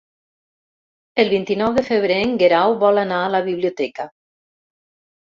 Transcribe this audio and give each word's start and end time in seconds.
El 1.23 1.27
vint-i-nou 1.33 1.75
de 1.75 1.83
febrer 1.89 2.17
en 2.27 2.33
Guerau 2.43 2.73
vol 2.85 3.01
anar 3.01 3.19
a 3.25 3.27
la 3.35 3.43
biblioteca. 3.49 4.07